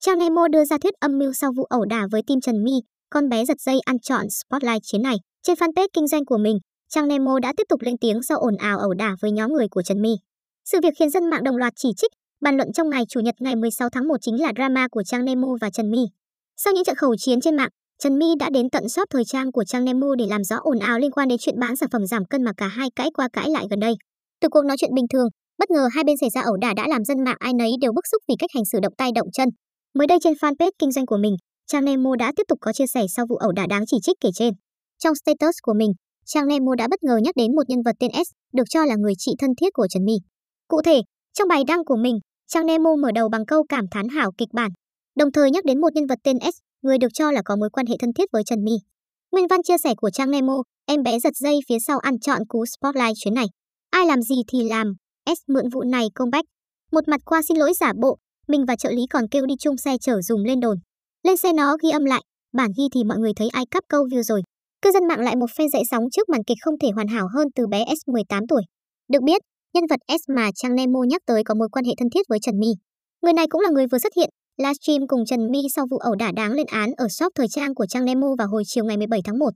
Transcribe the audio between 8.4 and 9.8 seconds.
ào ẩu đả với nhóm người